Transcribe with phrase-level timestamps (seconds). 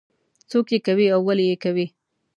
[0.49, 1.87] څوک یې کوي او ولې یې کوي.